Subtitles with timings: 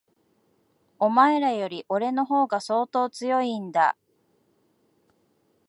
[0.97, 3.95] お前らより、俺の方が相当強いんだ。